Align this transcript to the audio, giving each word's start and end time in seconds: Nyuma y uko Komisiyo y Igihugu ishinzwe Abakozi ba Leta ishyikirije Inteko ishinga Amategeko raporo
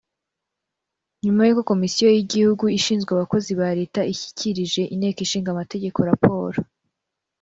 Nyuma 1.23 1.41
y 1.45 1.51
uko 1.53 1.61
Komisiyo 1.71 2.07
y 2.15 2.21
Igihugu 2.23 2.63
ishinzwe 2.77 3.09
Abakozi 3.13 3.51
ba 3.59 3.69
Leta 3.79 3.99
ishyikirije 4.13 4.81
Inteko 4.93 5.19
ishinga 5.25 5.49
Amategeko 5.51 5.99
raporo 6.09 6.57